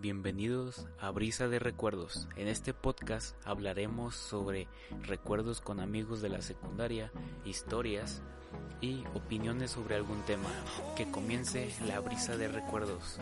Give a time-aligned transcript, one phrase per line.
[0.00, 2.26] Bienvenidos a Brisa de Recuerdos.
[2.36, 4.66] En este podcast hablaremos sobre
[5.02, 7.12] recuerdos con amigos de la secundaria,
[7.44, 8.22] historias
[8.80, 10.48] y opiniones sobre algún tema.
[10.96, 13.18] Que comience la brisa de recuerdos.